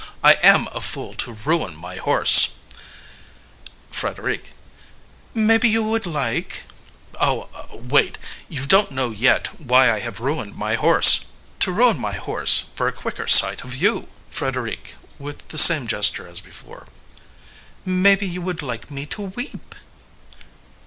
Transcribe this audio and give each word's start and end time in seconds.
I 0.23 0.33
am 0.41 0.67
a 0.71 0.81
fool 0.81 1.13
to 1.13 1.31
ruin 1.33 1.75
my 1.75 1.97
horse..." 1.97 2.55
FREDERIQUE 3.91 4.51
"Maybe 5.35 5.69
you 5.69 5.83
would 5.83 6.07
like..." 6.07 6.63
AMADEUS 7.19 7.19
Oh, 7.59 7.67
wait!... 7.87 8.17
You 8.49 8.65
don't 8.65 8.89
know 8.89 9.11
yet 9.11 9.59
why 9.61 9.91
I 9.91 9.99
have 9.99 10.19
ruined 10.19 10.55
my 10.55 10.73
horse.... 10.73 11.25
"To 11.59 11.71
ruin 11.71 11.99
my 11.99 12.13
horse 12.13 12.63
for 12.73 12.87
a 12.87 12.91
quicker 12.91 13.27
sight 13.27 13.63
of 13.63 13.75
you..." 13.75 14.07
FREDERIQUE 14.31 14.95
(with 15.19 15.47
the 15.49 15.59
same 15.59 15.85
gesture 15.85 16.27
as 16.27 16.41
before) 16.41 16.87
"Maybe 17.85 18.25
you 18.25 18.41
would 18.41 18.63
like 18.63 18.89
me 18.89 19.05
to 19.05 19.21
weep?" 19.21 19.75